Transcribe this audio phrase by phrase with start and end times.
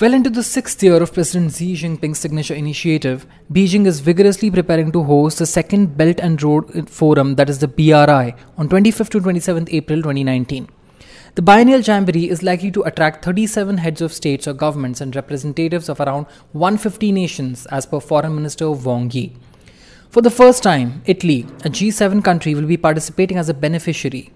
[0.00, 4.90] Well into the sixth year of President Xi Jinping's signature initiative, Beijing is vigorously preparing
[4.90, 9.20] to host the second Belt and Road Forum, that is the BRI, on 25th to
[9.20, 10.68] 27th April 2019.
[11.36, 15.88] The biennial jamboree is likely to attract 37 heads of states or governments and representatives
[15.88, 19.36] of around 150 nations, as per Foreign Minister Wang Yi.
[20.10, 24.32] For the first time, Italy, a G7 country, will be participating as a beneficiary.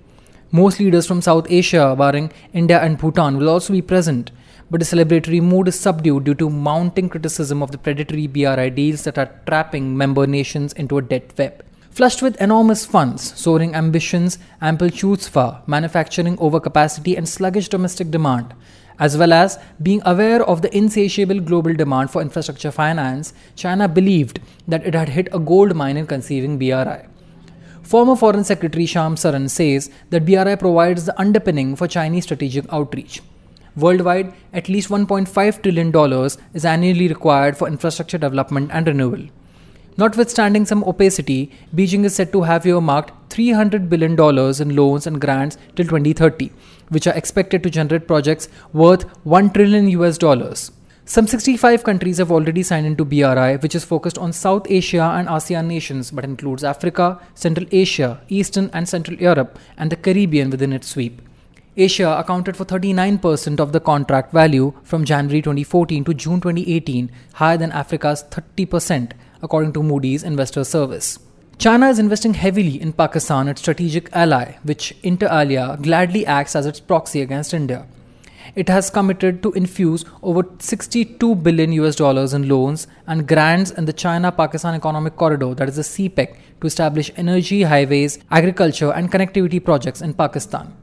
[0.53, 4.31] Most leaders from South Asia, barring India and Bhutan, will also be present
[4.71, 9.05] but the celebratory mood is subdued due to mounting criticism of the predatory BRI deals
[9.05, 11.65] that are trapping member nations into a debt web.
[11.91, 18.55] Flushed with enormous funds, soaring ambitions, ample chutzpah, manufacturing overcapacity, and sluggish domestic demand,
[18.99, 24.41] as well as being aware of the insatiable global demand for infrastructure finance, China believed
[24.67, 27.07] that it had hit a gold mine in conceiving BRI.
[27.83, 33.23] Former Foreign Secretary Shyam Saran says that BRI provides the underpinning for Chinese strategic outreach.
[33.79, 39.29] Worldwide, at least $1.5 trillion is annually required for infrastructure development and renewal.
[39.97, 45.59] Notwithstanding some opacity, Beijing is said to have earmarked $300 billion in loans and grants
[45.77, 46.51] till 2030,
[46.89, 50.71] which are expected to generate projects worth 1 trillion US dollars.
[51.05, 55.27] Some 65 countries have already signed into BRI, which is focused on South Asia and
[55.27, 60.73] ASEAN nations but includes Africa, Central Asia, Eastern and Central Europe, and the Caribbean within
[60.73, 61.23] its sweep.
[61.81, 67.57] Asia accounted for 39% of the contract value from January 2014 to June 2018, higher
[67.57, 69.13] than Africa's 30%,
[69.43, 71.21] according to Moody's Investor Service.
[71.57, 76.67] China is investing heavily in Pakistan, its strategic ally, which inter alia gladly acts as
[76.67, 77.87] its proxy against India.
[78.57, 83.85] It has committed to infuse over 62 billion US dollars in loans and grants in
[83.85, 89.13] the China Pakistan Economic Corridor, that is the CPEC, to establish energy, highways, agriculture, and
[89.13, 90.75] connectivity projects in Pakistan.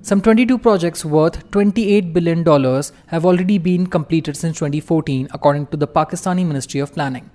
[0.00, 2.44] Some 22 projects worth $28 billion
[3.08, 7.28] have already been completed since 2014, according to the Pakistani Ministry of Planning.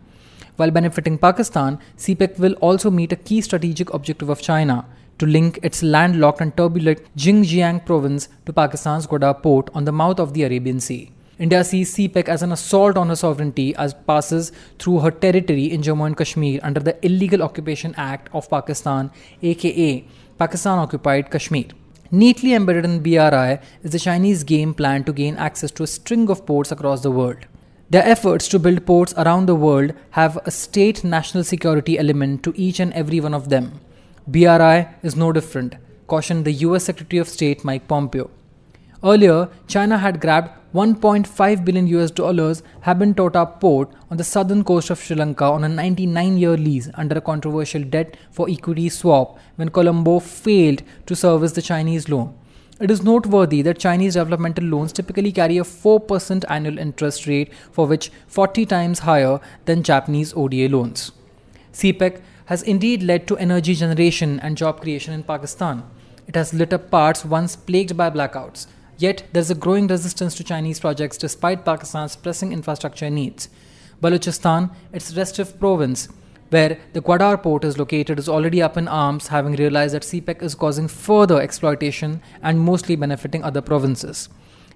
[0.56, 4.86] While benefiting Pakistan, CPEC will also meet a key strategic objective of China
[5.20, 10.20] to link its landlocked and turbulent Xinjiang province to Pakistan's Gwadar port on the mouth
[10.20, 11.12] of the Arabian Sea.
[11.38, 15.66] India sees CPEC as an assault on her sovereignty as it passes through her territory
[15.66, 20.06] in Jammu and Kashmir under the Illegal Occupation Act of Pakistan, aka
[20.40, 21.66] Pakistan Occupied Kashmir.
[22.14, 26.30] Neatly embedded in BRI is the Chinese game plan to gain access to a string
[26.30, 27.48] of ports across the world.
[27.90, 32.54] Their efforts to build ports around the world have a state national security element to
[32.56, 33.80] each and every one of them.
[34.28, 38.30] BRI is no different, cautioned the US Secretary of State Mike Pompeo.
[39.06, 44.98] Earlier, China had grabbed 1.5 billion US dollars Hambantota port on the southern coast of
[44.98, 49.70] Sri Lanka on a 99 year lease under a controversial debt for equity swap when
[49.70, 52.34] Colombo failed to service the Chinese loan.
[52.80, 57.86] It is noteworthy that Chinese developmental loans typically carry a 4% annual interest rate, for
[57.86, 61.12] which 40 times higher than Japanese ODA loans.
[61.74, 65.84] CPEC has indeed led to energy generation and job creation in Pakistan.
[66.26, 68.68] It has lit up parts once plagued by blackouts.
[68.98, 73.50] Yet, there is a growing resistance to Chinese projects despite Pakistan's pressing infrastructure needs.
[74.02, 76.10] Balochistan, its restive province,
[76.50, 80.44] where the Gwadar port is located, is already up in arms, having realized that CPEC
[80.44, 84.30] is causing further exploitation and mostly benefiting other provinces.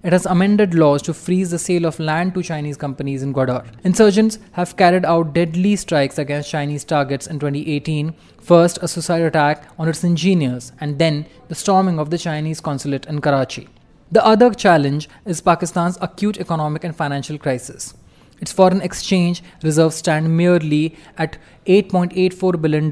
[0.04, 3.66] It has amended laws to freeze the sale of land to Chinese companies in Gwadar.
[3.84, 9.68] Insurgents have carried out deadly strikes against Chinese targets in 2018, first a suicide attack
[9.78, 13.68] on its engineers, and then the storming of the Chinese consulate in Karachi.
[14.10, 17.94] The other challenge is Pakistan's acute economic and financial crisis.
[18.40, 22.90] Its foreign exchange reserves stand merely at $8.84 billion.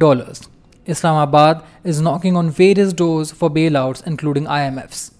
[0.85, 5.13] Islamabad is knocking on various doors for bailouts, including IMF's.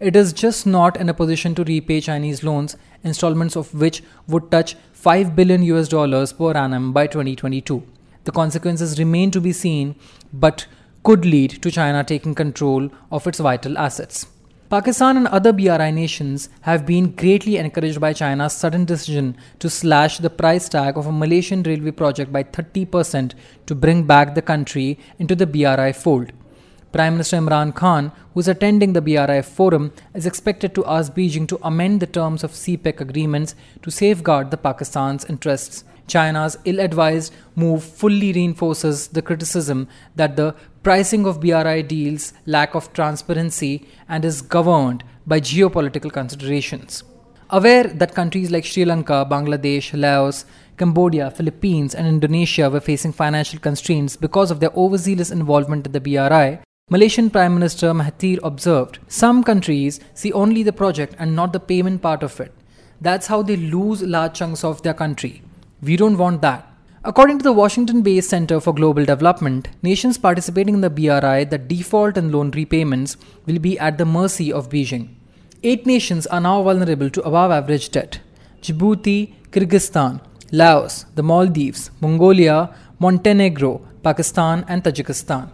[0.00, 4.50] It is just not in a position to repay Chinese loans, installments of which would
[4.50, 7.82] touch 5 billion US dollars per annum by 2022.
[8.24, 9.96] The consequences remain to be seen,
[10.32, 10.66] but
[11.02, 14.26] could lead to China taking control of its vital assets.
[14.70, 20.18] Pakistan and other BRI nations have been greatly encouraged by China's sudden decision to slash
[20.18, 23.32] the price tag of a Malaysian railway project by 30%
[23.64, 26.32] to bring back the country into the BRI fold.
[26.90, 31.46] Prime Minister Imran Khan, who is attending the BRI forum, is expected to ask Beijing
[31.48, 35.84] to amend the terms of CPEC agreements to safeguard the Pakistan's interests.
[36.06, 39.86] China's ill advised move fully reinforces the criticism
[40.16, 47.04] that the pricing of BRI deals lack of transparency and is governed by geopolitical considerations.
[47.50, 50.46] Aware that countries like Sri Lanka, Bangladesh, Laos,
[50.78, 56.00] Cambodia, Philippines, and Indonesia were facing financial constraints because of their overzealous involvement in the
[56.00, 61.60] BRI, Malaysian Prime Minister Mahathir observed Some countries see only the project and not the
[61.60, 62.50] payment part of it.
[62.98, 65.42] That's how they lose large chunks of their country.
[65.82, 66.66] We don't want that.
[67.04, 71.68] According to the Washington based Center for Global Development, nations participating in the BRI that
[71.68, 75.08] default in loan repayments will be at the mercy of Beijing.
[75.62, 78.20] Eight nations are now vulnerable to above average debt
[78.62, 85.50] Djibouti, Kyrgyzstan, Laos, the Maldives, Mongolia, Montenegro, Pakistan, and Tajikistan.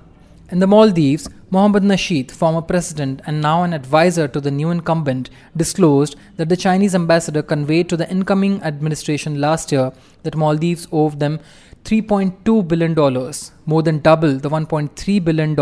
[0.54, 5.28] In the Maldives, Mohammad Nasheed, former president and now an advisor to the new incumbent,
[5.56, 9.90] disclosed that the Chinese ambassador conveyed to the incoming administration last year
[10.22, 11.40] that Maldives owed them
[11.82, 12.94] $3.2 billion,
[13.66, 15.58] more than double the $1.3 billion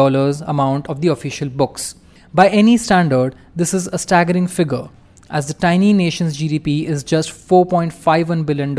[0.46, 1.94] amount of the official books.
[2.34, 4.90] By any standard, this is a staggering figure,
[5.30, 8.76] as the tiny nation's GDP is just $4.51 billion.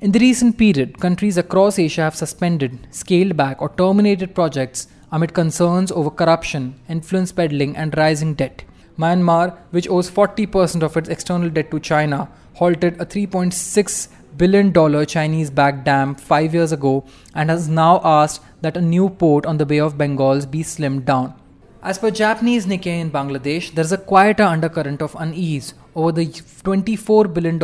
[0.00, 5.34] In the recent period, countries across Asia have suspended, scaled back, or terminated projects amid
[5.34, 8.64] concerns over corruption, influence peddling, and rising debt.
[8.98, 15.50] Myanmar, which owes 40% of its external debt to China, halted a $3.6 billion Chinese
[15.50, 17.04] backed dam five years ago
[17.34, 21.04] and has now asked that a new port on the Bay of Bengals be slimmed
[21.04, 21.34] down.
[21.82, 26.26] As per Japanese Nikkei in Bangladesh, there is a quieter undercurrent of unease over the
[26.26, 27.58] $24 billion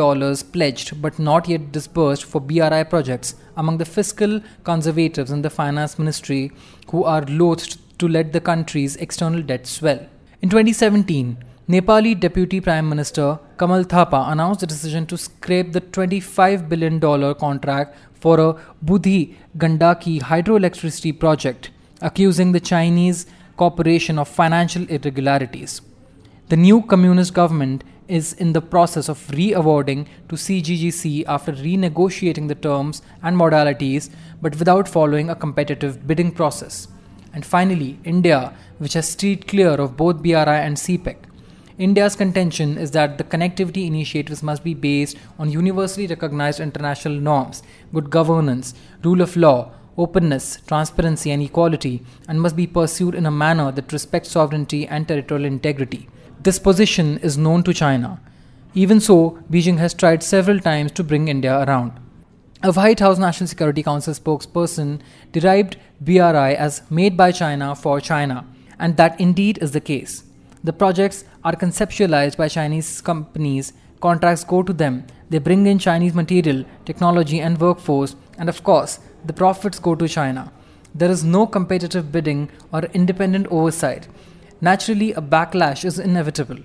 [0.51, 5.97] pledged but not yet disbursed for BRI projects among the fiscal conservatives in the finance
[5.97, 6.51] ministry
[6.89, 9.99] who are loath to let the country's external debt swell.
[10.41, 11.37] In 2017,
[11.67, 16.99] Nepali Deputy Prime Minister Kamal Thapa announced the decision to scrape the $25 billion
[17.35, 18.53] contract for a
[18.85, 21.71] Budhi Gandaki hydroelectricity project,
[22.01, 23.25] accusing the Chinese
[23.63, 25.81] corporation of financial irregularities.
[26.49, 32.49] The new communist government is in the process of re awarding to CGGC after renegotiating
[32.49, 34.09] the terms and modalities
[34.41, 36.87] but without following a competitive bidding process.
[37.33, 41.15] And finally, India, which has steered clear of both BRI and CPEC.
[41.77, 47.63] India's contention is that the connectivity initiatives must be based on universally recognized international norms,
[47.93, 53.31] good governance, rule of law, openness, transparency, and equality, and must be pursued in a
[53.31, 56.09] manner that respects sovereignty and territorial integrity.
[56.41, 58.19] This position is known to China.
[58.73, 61.91] Even so, Beijing has tried several times to bring India around.
[62.63, 65.01] A White House National Security Council spokesperson
[65.31, 68.45] derived BRI as made by China for China,
[68.79, 70.23] and that indeed is the case.
[70.63, 76.13] The projects are conceptualized by Chinese companies, contracts go to them, they bring in Chinese
[76.13, 80.51] material, technology, and workforce, and of course, the profits go to China.
[80.95, 84.07] There is no competitive bidding or independent oversight.
[84.61, 86.59] Naturally, a backlash is inevitable.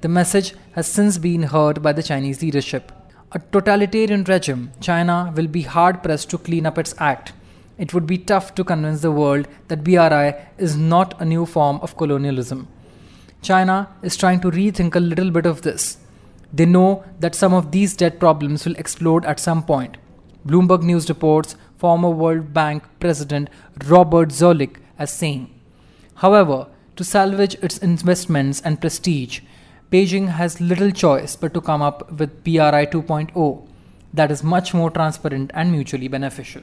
[0.00, 2.92] The message has since been heard by the Chinese leadership.
[3.32, 7.32] A totalitarian regime, China will be hard pressed to clean up its act.
[7.78, 11.80] It would be tough to convince the world that BRI is not a new form
[11.82, 12.68] of colonialism.
[13.42, 15.98] China is trying to rethink a little bit of this.
[16.52, 19.96] They know that some of these debt problems will explode at some point.
[20.46, 23.48] Bloomberg News reports former World Bank President
[23.86, 25.50] Robert Zoellick as saying.
[26.16, 29.40] However, to salvage its investments and prestige,
[29.90, 33.68] Beijing has little choice but to come up with BRI 2.0
[34.14, 36.62] that is much more transparent and mutually beneficial.